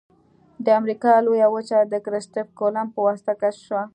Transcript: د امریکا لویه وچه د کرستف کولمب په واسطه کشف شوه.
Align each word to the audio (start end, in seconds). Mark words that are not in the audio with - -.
د 0.65 0.67
امریکا 0.79 1.11
لویه 1.25 1.47
وچه 1.55 1.77
د 1.83 1.93
کرستف 2.05 2.47
کولمب 2.59 2.89
په 2.95 3.01
واسطه 3.07 3.33
کشف 3.41 3.61
شوه. 3.67 3.83